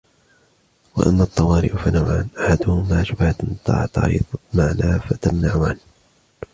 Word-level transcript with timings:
وَأَمَّا 0.97 1.23
الطَّوَارِئُ 1.23 1.69
فَنَوْعَانِ 1.69 2.27
أَحَدُهُمَا 2.37 3.03
شُبْهَةٌ 3.03 3.35
تَعْتَرِضُ 3.65 4.23
الْمَعْنَى 4.53 4.99
فَتَمْنَعُ 4.99 5.65
عَنْ 5.67 5.77